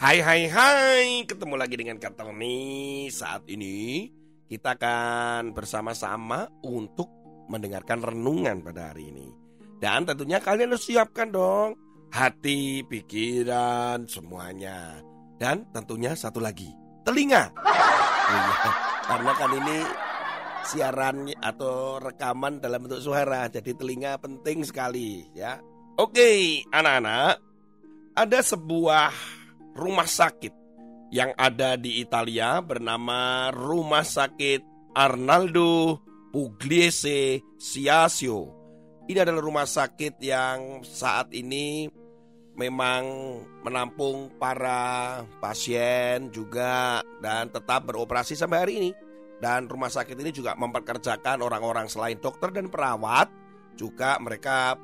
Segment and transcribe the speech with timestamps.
[0.00, 4.08] Hai hai hai, ketemu lagi dengan Kak Tony Saat ini
[4.48, 7.12] kita akan bersama-sama untuk
[7.52, 9.28] mendengarkan renungan pada hari ini.
[9.76, 11.76] Dan tentunya kalian harus siapkan dong
[12.16, 15.04] Hati, pikiran, semuanya.
[15.36, 16.72] Dan tentunya satu lagi,
[17.04, 17.52] telinga.
[17.60, 18.72] Iya,
[19.04, 19.78] Karena kan ini
[20.64, 25.60] siaran atau rekaman dalam bentuk suara Jadi telinga penting sekali ya.
[26.00, 27.36] Oke anak-anak
[28.16, 29.39] Ada sebuah
[29.80, 30.52] rumah sakit
[31.08, 38.60] yang ada di Italia bernama Rumah Sakit Arnaldo Pugliese Siasio.
[39.08, 41.90] Ini adalah rumah sakit yang saat ini
[42.54, 43.02] memang
[43.66, 48.90] menampung para pasien juga dan tetap beroperasi sampai hari ini.
[49.40, 53.32] Dan rumah sakit ini juga memperkerjakan orang-orang selain dokter dan perawat,
[53.72, 54.76] juga mereka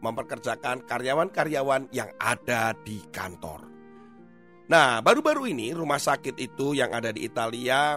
[0.00, 3.77] memperkerjakan karyawan-karyawan yang ada di kantor.
[4.68, 7.96] Nah, baru-baru ini rumah sakit itu yang ada di Italia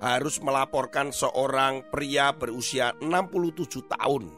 [0.00, 4.32] harus melaporkan seorang pria berusia 67 tahun.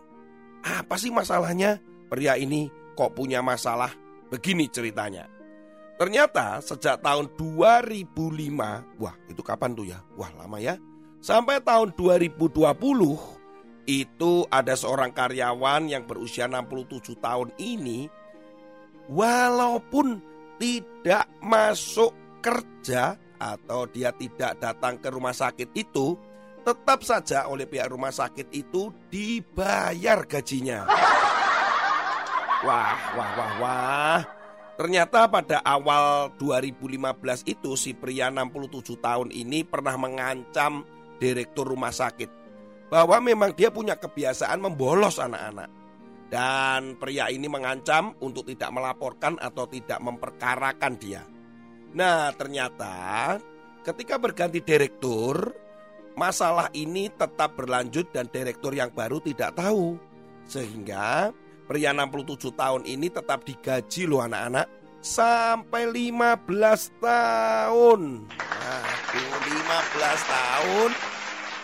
[0.66, 1.78] Apa sih masalahnya?
[2.10, 2.66] Pria ini
[2.98, 3.94] kok punya masalah?
[4.26, 5.30] Begini ceritanya.
[5.98, 9.98] Ternyata sejak tahun 2005, wah itu kapan tuh ya?
[10.18, 10.78] Wah lama ya.
[11.22, 12.58] Sampai tahun 2020
[13.86, 18.06] itu ada seorang karyawan yang berusia 67 tahun ini
[19.10, 20.20] walaupun
[20.59, 26.19] tidak masuk kerja atau dia tidak datang ke rumah sakit itu,
[26.67, 30.85] tetap saja oleh pihak rumah sakit itu dibayar gajinya.
[32.67, 34.20] Wah, wah, wah, wah.
[34.79, 40.86] Ternyata pada awal 2015 itu si pria 67 tahun ini pernah mengancam
[41.18, 42.30] direktur rumah sakit
[42.86, 45.70] bahwa memang dia punya kebiasaan membolos anak-anak.
[46.28, 51.24] Dan pria ini mengancam untuk tidak melaporkan atau tidak memperkarakan dia.
[51.96, 53.36] Nah, ternyata
[53.80, 55.56] ketika berganti direktur,
[56.20, 59.96] masalah ini tetap berlanjut dan direktur yang baru tidak tahu.
[60.44, 61.33] Sehingga
[61.64, 64.68] pria 67 tahun ini tetap digaji loh anak-anak
[65.00, 68.00] sampai 15 tahun.
[68.36, 70.90] Nah, 15 tahun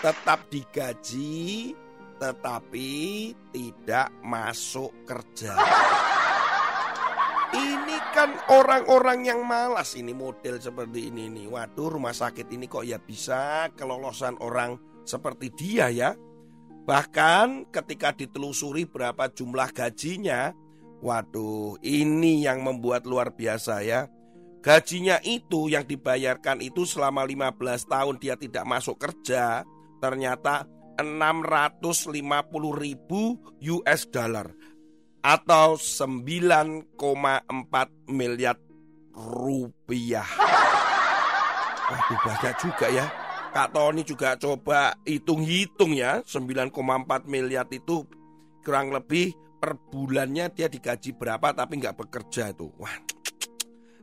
[0.00, 1.72] tetap digaji
[2.18, 2.90] tetapi
[3.52, 5.54] tidak masuk kerja.
[7.54, 11.46] Ini kan orang-orang yang malas ini model seperti ini nih.
[11.46, 14.74] Waduh rumah sakit ini kok ya bisa kelolosan orang
[15.06, 16.10] seperti dia ya.
[16.84, 20.50] Bahkan ketika ditelusuri berapa jumlah gajinya,
[20.98, 24.10] waduh ini yang membuat luar biasa ya.
[24.64, 29.62] Gajinya itu yang dibayarkan itu selama 15 tahun dia tidak masuk kerja,
[30.00, 30.64] ternyata
[30.98, 34.50] 650 ribu US dollar
[35.24, 36.92] atau 9,4
[38.12, 38.60] miliar
[39.14, 40.28] rupiah.
[41.84, 43.06] Waduh banyak juga ya.
[43.54, 46.74] Kak Tony juga coba hitung-hitung ya 9,4
[47.30, 48.02] miliar itu
[48.66, 49.30] kurang lebih
[49.62, 52.68] per bulannya dia digaji berapa tapi nggak bekerja itu.
[52.76, 52.98] Wah,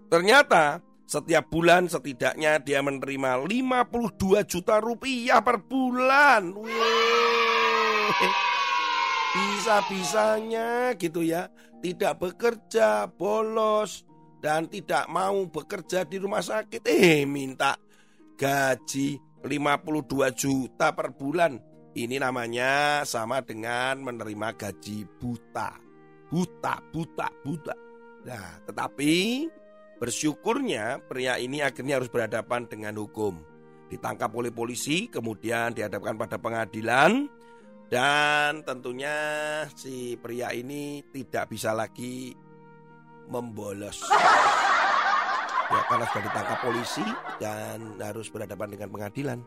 [0.07, 0.80] ternyata
[1.11, 6.55] setiap bulan setidaknya dia menerima 52 juta rupiah per bulan.
[9.35, 11.51] Bisa-bisanya gitu ya.
[11.83, 14.07] Tidak bekerja, bolos,
[14.39, 16.88] dan tidak mau bekerja di rumah sakit.
[16.88, 17.75] Eh minta
[18.39, 21.59] gaji 52 juta per bulan.
[21.91, 25.75] Ini namanya sama dengan menerima gaji buta.
[26.31, 27.75] Buta, buta, buta.
[28.24, 29.44] Nah, tetapi
[30.01, 33.38] Bersyukurnya pria ini akhirnya harus berhadapan dengan hukum.
[33.86, 37.30] Ditangkap oleh polisi, kemudian dihadapkan pada pengadilan.
[37.86, 39.13] Dan tentunya
[39.77, 42.33] si pria ini tidak bisa lagi
[43.30, 44.01] membolos.
[45.69, 47.06] Ya, karena sudah ditangkap polisi
[47.38, 49.39] dan harus berhadapan dengan pengadilan.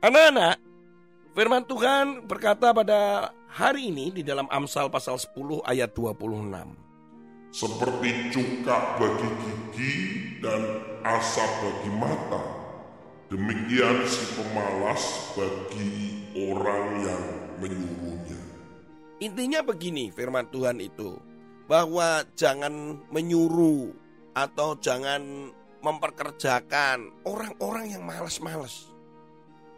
[0.00, 0.56] Anak-anak,
[1.36, 6.91] firman Tuhan berkata pada hari ini di dalam Amsal pasal 10 ayat 26
[7.52, 9.96] seperti cuka bagi gigi
[10.40, 12.42] dan asap bagi mata.
[13.28, 15.92] Demikian si pemalas bagi
[16.48, 17.24] orang yang
[17.60, 18.40] menyuruhnya.
[19.20, 21.20] Intinya begini firman Tuhan itu,
[21.68, 23.92] bahwa jangan menyuruh
[24.32, 25.52] atau jangan
[25.84, 28.88] memperkerjakan orang-orang yang malas-malas.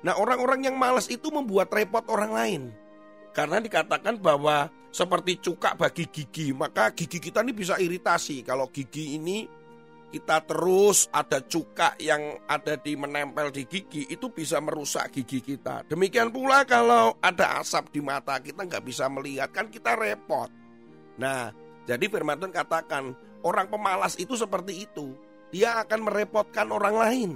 [0.06, 2.62] Nah, orang-orang yang malas itu membuat repot orang lain.
[3.34, 8.46] Karena dikatakan bahwa seperti cuka bagi gigi, maka gigi kita ini bisa iritasi.
[8.46, 9.42] Kalau gigi ini
[10.14, 15.82] kita terus ada cuka yang ada di menempel di gigi itu bisa merusak gigi kita.
[15.90, 20.46] Demikian pula kalau ada asap di mata kita nggak bisa melihat kan kita repot.
[21.18, 21.50] Nah,
[21.90, 25.18] jadi firman Tuhan katakan orang pemalas itu seperti itu.
[25.50, 27.30] Dia akan merepotkan orang lain.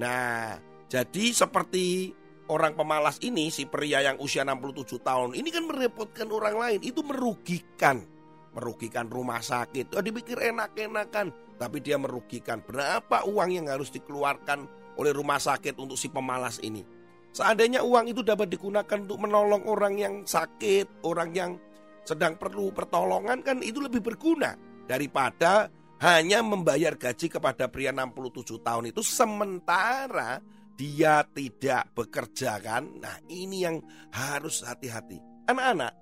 [0.00, 0.56] Nah,
[0.88, 2.16] jadi seperti
[2.52, 7.00] orang pemalas ini si pria yang usia 67 tahun ini kan merepotkan orang lain, itu
[7.00, 8.04] merugikan.
[8.52, 9.96] Merugikan rumah sakit.
[9.96, 12.60] Oh, dipikir enak-enakan tapi dia merugikan.
[12.60, 14.68] Berapa uang yang harus dikeluarkan
[15.00, 16.84] oleh rumah sakit untuk si pemalas ini?
[17.32, 21.56] Seandainya uang itu dapat digunakan untuk menolong orang yang sakit, orang yang
[22.04, 25.70] sedang perlu pertolongan kan itu lebih berguna daripada
[26.02, 30.42] hanya membayar gaji kepada pria 67 tahun itu sementara
[30.76, 32.88] dia tidak bekerja kan.
[32.98, 33.80] Nah, ini yang
[34.12, 35.20] harus hati-hati.
[35.48, 35.92] Anak-anak,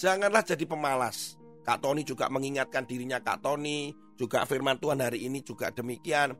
[0.00, 1.38] janganlah jadi pemalas.
[1.62, 6.34] Kak Tony juga mengingatkan dirinya Kak Tony juga firman Tuhan hari ini juga demikian.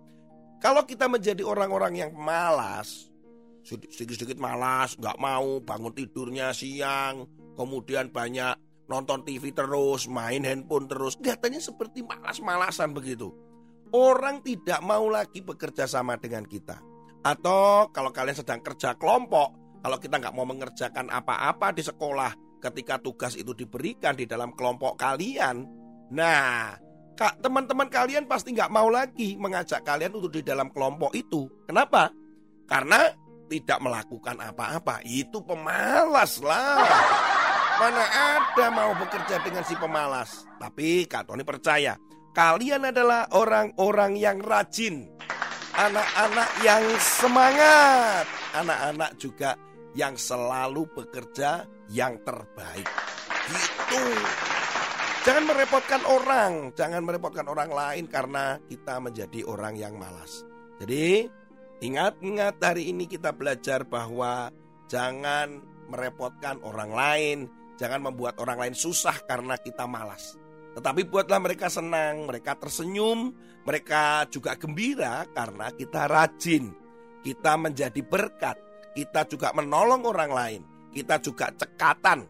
[0.58, 3.12] Kalau kita menjadi orang-orang yang malas,
[3.62, 8.58] sedikit-sedikit malas, nggak mau bangun tidurnya siang, kemudian banyak
[8.90, 13.30] nonton TV terus, main handphone terus, kelihatannya seperti malas-malasan begitu.
[13.94, 16.80] Orang tidak mau lagi bekerja sama dengan kita.
[17.22, 22.98] Atau kalau kalian sedang kerja kelompok, kalau kita nggak mau mengerjakan apa-apa di sekolah, ketika
[22.98, 25.66] tugas itu diberikan di dalam kelompok kalian,
[26.14, 26.74] nah
[27.18, 31.50] teman-teman kalian pasti nggak mau lagi mengajak kalian untuk di dalam kelompok itu.
[31.66, 32.10] Kenapa?
[32.70, 33.10] Karena
[33.48, 35.02] tidak melakukan apa-apa.
[35.02, 36.84] Itu pemalas lah.
[37.78, 40.46] Mana ada mau bekerja dengan si pemalas.
[40.60, 41.96] Tapi Kak Tony percaya,
[42.36, 45.08] kalian adalah orang-orang yang rajin.
[45.78, 48.26] Anak-anak yang semangat.
[48.50, 49.54] Anak-anak juga
[49.94, 52.82] yang selalu bekerja yang terbaik.
[53.46, 54.02] Gitu.
[55.22, 60.42] Jangan merepotkan orang, jangan merepotkan orang lain karena kita menjadi orang yang malas.
[60.82, 61.30] Jadi,
[61.78, 64.50] ingat-ingat hari ini kita belajar bahwa
[64.90, 67.38] jangan merepotkan orang lain,
[67.78, 70.34] jangan membuat orang lain susah karena kita malas.
[70.74, 73.34] Tetapi buatlah mereka senang, mereka tersenyum,
[73.68, 76.72] mereka juga gembira karena kita rajin.
[77.20, 78.56] Kita menjadi berkat,
[78.96, 80.62] kita juga menolong orang lain,
[80.96, 82.24] kita juga cekatan.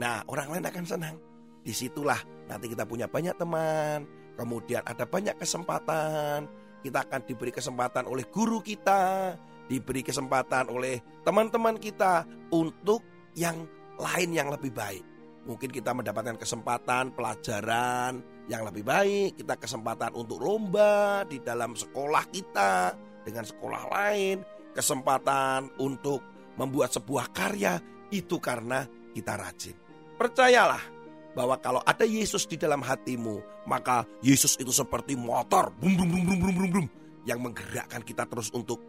[0.00, 1.16] Nah, orang lain akan senang.
[1.60, 4.08] Di situlah Nanti kita punya banyak teman,
[4.40, 6.48] kemudian ada banyak kesempatan.
[6.80, 9.36] Kita akan diberi kesempatan oleh guru kita,
[9.68, 13.04] diberi kesempatan oleh teman-teman kita untuk
[13.36, 13.68] yang
[14.00, 15.04] lain yang lebih baik.
[15.44, 22.24] Mungkin kita mendapatkan kesempatan pelajaran yang lebih baik, kita kesempatan untuk lomba di dalam sekolah
[22.32, 24.40] kita dengan sekolah lain,
[24.72, 26.24] kesempatan untuk
[26.56, 27.76] membuat sebuah karya
[28.08, 29.76] itu karena kita rajin.
[30.16, 30.98] Percayalah,
[31.38, 36.22] bahwa kalau ada Yesus di dalam hatimu, maka Yesus itu seperti motor bum bum bum
[36.26, 36.86] bum bum bum, bum
[37.28, 38.82] yang menggerakkan kita terus untuk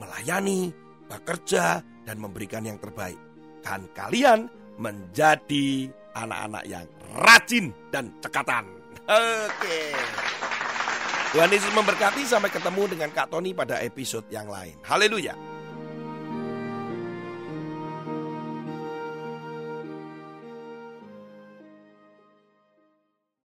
[0.00, 0.72] melayani,
[1.10, 3.20] bekerja dan memberikan yang terbaik.
[3.60, 4.48] Kan kalian
[4.80, 6.86] menjadi anak-anak yang
[7.20, 8.81] rajin dan cekatan.
[9.06, 9.80] Oke.
[11.32, 14.76] Tuhan Yesus memberkati sampai ketemu dengan Kak Tony pada episode yang lain.
[14.84, 15.51] Haleluya.